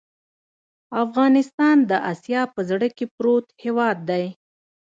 [1.03, 4.25] افغانستان د آسیا په زړه کې پروت هېواد دی.